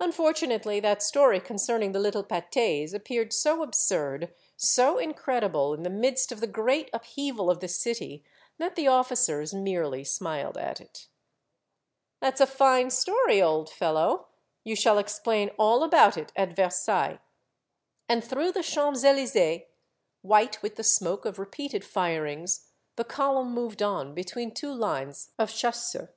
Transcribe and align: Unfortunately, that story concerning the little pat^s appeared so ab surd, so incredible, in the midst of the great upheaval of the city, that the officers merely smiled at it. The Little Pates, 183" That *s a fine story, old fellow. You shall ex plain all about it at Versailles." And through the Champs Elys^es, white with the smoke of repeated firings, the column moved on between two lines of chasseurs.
Unfortunately, 0.00 0.80
that 0.80 1.00
story 1.00 1.38
concerning 1.38 1.92
the 1.92 2.00
little 2.00 2.24
pat^s 2.24 2.92
appeared 2.92 3.32
so 3.32 3.62
ab 3.62 3.72
surd, 3.72 4.34
so 4.56 4.98
incredible, 4.98 5.74
in 5.74 5.84
the 5.84 5.88
midst 5.88 6.32
of 6.32 6.40
the 6.40 6.48
great 6.48 6.90
upheaval 6.92 7.48
of 7.48 7.60
the 7.60 7.68
city, 7.68 8.24
that 8.58 8.74
the 8.74 8.88
officers 8.88 9.54
merely 9.54 10.02
smiled 10.02 10.58
at 10.58 10.80
it. 10.80 11.06
The 12.20 12.26
Little 12.32 12.46
Pates, 12.48 12.58
183" 12.58 12.80
That 12.80 12.84
*s 12.84 12.90
a 12.90 12.90
fine 12.90 12.90
story, 13.30 13.40
old 13.40 13.70
fellow. 13.70 14.26
You 14.64 14.74
shall 14.74 14.98
ex 14.98 15.20
plain 15.20 15.52
all 15.56 15.84
about 15.84 16.16
it 16.16 16.32
at 16.34 16.56
Versailles." 16.56 17.20
And 18.08 18.24
through 18.24 18.50
the 18.50 18.64
Champs 18.64 19.04
Elys^es, 19.04 19.66
white 20.22 20.60
with 20.64 20.74
the 20.74 20.82
smoke 20.82 21.24
of 21.24 21.38
repeated 21.38 21.84
firings, 21.84 22.72
the 22.96 23.04
column 23.04 23.52
moved 23.54 23.82
on 23.82 24.14
between 24.16 24.52
two 24.52 24.72
lines 24.74 25.30
of 25.38 25.48
chasseurs. 25.52 26.08